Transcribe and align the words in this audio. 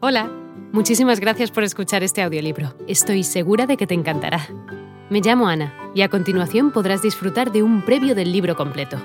Hola, 0.00 0.30
muchísimas 0.70 1.18
gracias 1.18 1.50
por 1.50 1.64
escuchar 1.64 2.04
este 2.04 2.22
audiolibro. 2.22 2.72
Estoy 2.86 3.24
segura 3.24 3.66
de 3.66 3.76
que 3.76 3.88
te 3.88 3.94
encantará. 3.94 4.46
Me 5.10 5.20
llamo 5.20 5.48
Ana 5.48 5.74
y 5.92 6.02
a 6.02 6.08
continuación 6.08 6.70
podrás 6.70 7.02
disfrutar 7.02 7.50
de 7.50 7.64
un 7.64 7.84
previo 7.84 8.14
del 8.14 8.30
libro 8.30 8.54
completo. 8.54 8.96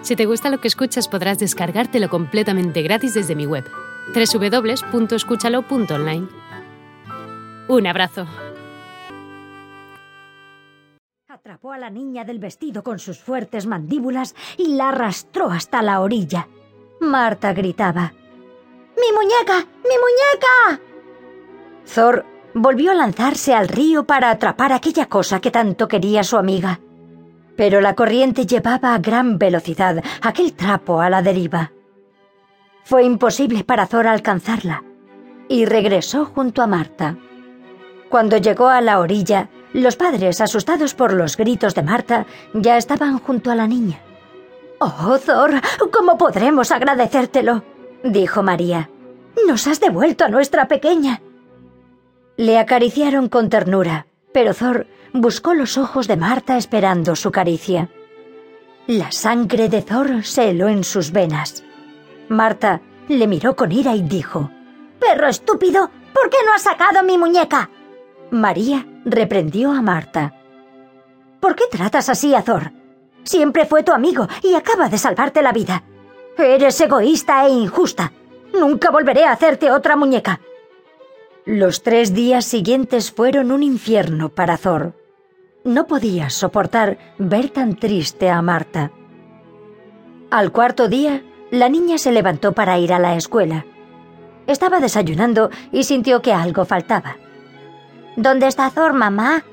Si 0.00 0.16
te 0.16 0.24
gusta 0.24 0.48
lo 0.48 0.58
que 0.58 0.68
escuchas 0.68 1.06
podrás 1.06 1.38
descargártelo 1.38 2.08
completamente 2.08 2.80
gratis 2.80 3.12
desde 3.12 3.34
mi 3.34 3.44
web, 3.44 3.66
www.escúchalo.online. 4.14 6.28
Un 7.68 7.86
abrazo. 7.86 8.26
Atrapó 11.28 11.74
a 11.74 11.78
la 11.78 11.90
niña 11.90 12.24
del 12.24 12.38
vestido 12.38 12.82
con 12.82 13.00
sus 13.00 13.18
fuertes 13.18 13.66
mandíbulas 13.66 14.34
y 14.56 14.76
la 14.76 14.88
arrastró 14.88 15.50
hasta 15.50 15.82
la 15.82 16.00
orilla. 16.00 16.48
Marta 17.02 17.52
gritaba. 17.52 18.14
¡Mi 18.96 19.12
muñeca! 19.12 19.66
¡Mi 19.84 19.96
muñeca! 19.98 20.82
Thor 21.94 22.24
volvió 22.54 22.92
a 22.92 22.94
lanzarse 22.94 23.54
al 23.54 23.68
río 23.68 24.04
para 24.04 24.30
atrapar 24.30 24.72
aquella 24.72 25.06
cosa 25.06 25.40
que 25.40 25.50
tanto 25.50 25.88
quería 25.88 26.24
su 26.24 26.36
amiga. 26.36 26.80
Pero 27.56 27.80
la 27.80 27.94
corriente 27.94 28.46
llevaba 28.46 28.94
a 28.94 28.98
gran 28.98 29.38
velocidad 29.38 30.02
aquel 30.22 30.54
trapo 30.54 31.00
a 31.00 31.10
la 31.10 31.22
deriva. 31.22 31.72
Fue 32.84 33.04
imposible 33.04 33.64
para 33.64 33.86
Thor 33.86 34.06
alcanzarla 34.06 34.84
y 35.48 35.64
regresó 35.64 36.24
junto 36.26 36.62
a 36.62 36.66
Marta. 36.66 37.16
Cuando 38.08 38.36
llegó 38.36 38.68
a 38.68 38.80
la 38.80 39.00
orilla, 39.00 39.48
los 39.72 39.96
padres, 39.96 40.40
asustados 40.40 40.94
por 40.94 41.12
los 41.12 41.36
gritos 41.36 41.74
de 41.74 41.82
Marta, 41.82 42.26
ya 42.54 42.76
estaban 42.76 43.18
junto 43.18 43.50
a 43.50 43.54
la 43.54 43.66
niña. 43.66 44.00
Oh, 44.78 45.18
Thor, 45.18 45.60
¿cómo 45.92 46.16
podremos 46.16 46.70
agradecértelo? 46.70 47.64
dijo 48.04 48.42
María. 48.42 48.90
Nos 49.46 49.66
has 49.66 49.80
devuelto 49.80 50.24
a 50.24 50.28
nuestra 50.28 50.68
pequeña. 50.68 51.20
Le 52.36 52.58
acariciaron 52.58 53.28
con 53.28 53.48
ternura, 53.48 54.06
pero 54.32 54.54
Thor 54.54 54.86
buscó 55.12 55.54
los 55.54 55.78
ojos 55.78 56.08
de 56.08 56.16
Marta 56.16 56.56
esperando 56.56 57.16
su 57.16 57.30
caricia. 57.30 57.88
La 58.86 59.10
sangre 59.10 59.68
de 59.68 59.82
Thor 59.82 60.24
se 60.24 60.50
heló 60.50 60.68
en 60.68 60.84
sus 60.84 61.10
venas. 61.12 61.64
Marta 62.28 62.80
le 63.08 63.26
miró 63.26 63.56
con 63.56 63.72
ira 63.72 63.94
y 63.94 64.02
dijo, 64.02 64.50
Perro 65.00 65.28
estúpido, 65.28 65.90
¿por 66.12 66.30
qué 66.30 66.38
no 66.44 66.52
has 66.52 66.62
sacado 66.62 67.02
mi 67.02 67.18
muñeca? 67.18 67.70
María 68.30 68.86
reprendió 69.04 69.72
a 69.72 69.82
Marta. 69.82 70.34
¿Por 71.40 71.54
qué 71.54 71.64
tratas 71.70 72.08
así 72.08 72.34
a 72.34 72.42
Thor? 72.42 72.72
Siempre 73.24 73.66
fue 73.66 73.82
tu 73.82 73.92
amigo 73.92 74.28
y 74.42 74.54
acaba 74.54 74.88
de 74.88 74.98
salvarte 74.98 75.42
la 75.42 75.52
vida. 75.52 75.82
Eres 76.38 76.80
egoísta 76.80 77.46
e 77.46 77.50
injusta. 77.50 78.12
Nunca 78.58 78.90
volveré 78.90 79.24
a 79.24 79.32
hacerte 79.32 79.70
otra 79.70 79.96
muñeca. 79.96 80.40
Los 81.44 81.82
tres 81.82 82.14
días 82.14 82.44
siguientes 82.44 83.12
fueron 83.12 83.52
un 83.52 83.62
infierno 83.62 84.30
para 84.30 84.56
Thor. 84.56 84.94
No 85.64 85.86
podía 85.86 86.30
soportar 86.30 86.98
ver 87.18 87.50
tan 87.50 87.76
triste 87.76 88.30
a 88.30 88.40
Marta. 88.42 88.90
Al 90.30 90.52
cuarto 90.52 90.88
día, 90.88 91.22
la 91.50 91.68
niña 91.68 91.98
se 91.98 92.12
levantó 92.12 92.52
para 92.52 92.78
ir 92.78 92.92
a 92.92 92.98
la 92.98 93.14
escuela. 93.16 93.64
Estaba 94.46 94.80
desayunando 94.80 95.50
y 95.70 95.84
sintió 95.84 96.22
que 96.22 96.32
algo 96.32 96.64
faltaba. 96.64 97.16
¿Dónde 98.16 98.46
está 98.46 98.70
Thor, 98.70 98.92
mamá? 98.92 99.44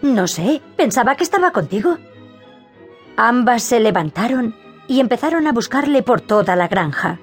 No 0.00 0.26
sé, 0.26 0.62
pensaba 0.76 1.16
que 1.16 1.24
estaba 1.24 1.50
contigo. 1.50 1.98
Ambas 3.16 3.62
se 3.62 3.80
levantaron 3.80 4.54
y 4.86 5.00
empezaron 5.00 5.46
a 5.46 5.52
buscarle 5.52 6.02
por 6.02 6.20
toda 6.20 6.56
la 6.56 6.68
granja. 6.68 7.20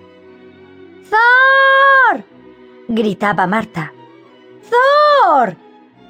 Gritaba 2.96 3.46
Marta. 3.46 3.92
¡Thor! 4.72 5.58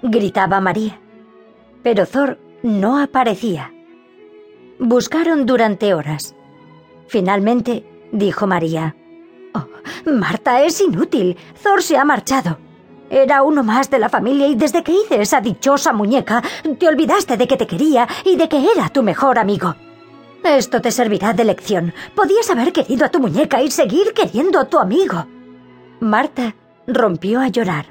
gritaba 0.03 0.61
María. 0.61 0.99
Pero 1.81 2.05
Thor 2.05 2.37
no 2.61 2.99
aparecía. 2.99 3.73
Buscaron 4.77 5.47
durante 5.47 5.95
horas. 5.95 6.35
Finalmente, 7.07 7.83
dijo 8.11 8.45
María. 8.45 8.95
Oh, 9.55 9.65
Marta, 10.11 10.61
es 10.61 10.79
inútil. 10.79 11.35
Thor 11.63 11.81
se 11.81 11.97
ha 11.97 12.05
marchado. 12.05 12.59
Era 13.09 13.41
uno 13.41 13.63
más 13.63 13.89
de 13.89 13.97
la 13.97 14.09
familia 14.09 14.45
y 14.45 14.53
desde 14.53 14.83
que 14.83 14.91
hice 14.91 15.19
esa 15.19 15.41
dichosa 15.41 15.91
muñeca, 15.91 16.43
te 16.77 16.87
olvidaste 16.87 17.35
de 17.35 17.47
que 17.47 17.57
te 17.57 17.65
quería 17.65 18.07
y 18.23 18.35
de 18.35 18.47
que 18.47 18.63
era 18.71 18.89
tu 18.89 19.01
mejor 19.01 19.39
amigo. 19.39 19.73
Esto 20.43 20.81
te 20.81 20.91
servirá 20.91 21.33
de 21.33 21.45
lección. 21.45 21.95
Podías 22.13 22.47
haber 22.51 22.71
querido 22.71 23.07
a 23.07 23.09
tu 23.09 23.19
muñeca 23.19 23.63
y 23.63 23.71
seguir 23.71 24.13
queriendo 24.13 24.59
a 24.59 24.65
tu 24.65 24.77
amigo. 24.77 25.25
Marta 25.99 26.53
rompió 26.87 27.41
a 27.41 27.47
llorar. 27.47 27.87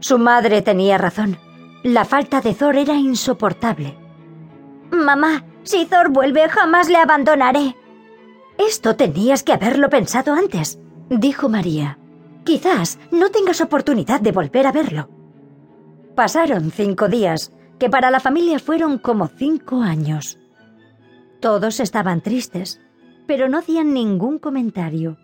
Su 0.00 0.18
madre 0.18 0.62
tenía 0.62 0.98
razón. 0.98 1.38
La 1.82 2.04
falta 2.04 2.40
de 2.40 2.54
Thor 2.54 2.76
era 2.76 2.94
insoportable. 2.94 3.96
Mamá, 4.90 5.44
si 5.62 5.86
Thor 5.86 6.10
vuelve 6.10 6.48
jamás 6.48 6.88
le 6.88 6.96
abandonaré. 6.96 7.76
Esto 8.58 8.96
tenías 8.96 9.42
que 9.42 9.52
haberlo 9.52 9.88
pensado 9.88 10.34
antes, 10.34 10.78
dijo 11.08 11.48
María. 11.48 11.98
Quizás 12.44 12.98
no 13.10 13.30
tengas 13.30 13.60
oportunidad 13.60 14.20
de 14.20 14.32
volver 14.32 14.66
a 14.66 14.72
verlo. 14.72 15.08
Pasaron 16.14 16.72
cinco 16.72 17.08
días, 17.08 17.52
que 17.78 17.88
para 17.88 18.10
la 18.10 18.20
familia 18.20 18.58
fueron 18.58 18.98
como 18.98 19.28
cinco 19.28 19.82
años. 19.82 20.38
Todos 21.40 21.78
estaban 21.78 22.20
tristes, 22.20 22.80
pero 23.26 23.48
no 23.48 23.58
hacían 23.58 23.92
ningún 23.94 24.38
comentario. 24.38 25.18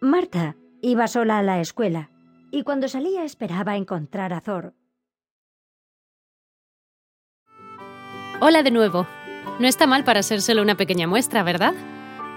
Marta 0.00 0.54
iba 0.84 1.08
sola 1.08 1.38
a 1.38 1.42
la 1.42 1.60
escuela, 1.60 2.10
y 2.50 2.62
cuando 2.62 2.88
salía 2.88 3.24
esperaba 3.24 3.76
encontrar 3.76 4.32
a 4.32 4.40
Thor. 4.40 4.72
Hola 8.40 8.62
de 8.62 8.70
nuevo. 8.70 9.06
No 9.58 9.66
está 9.66 9.86
mal 9.86 10.04
para 10.04 10.22
ser 10.22 10.40
solo 10.42 10.60
una 10.62 10.76
pequeña 10.76 11.06
muestra, 11.06 11.42
¿verdad? 11.42 11.72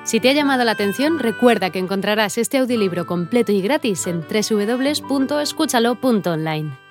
Si 0.04 0.22
te 0.22 0.30
ha 0.30 0.34
llamado 0.34 0.64
la 0.64 0.72
atención, 0.72 1.20
recuerda 1.20 1.70
que 1.72 1.80
encontrarás 1.80 2.38
este 2.38 2.60
audiolibro 2.60 3.06
completo 3.06 3.52
y 3.52 3.62
gratis 3.62 4.08
en 4.08 4.22
www.escúchalo.online. 4.22 6.87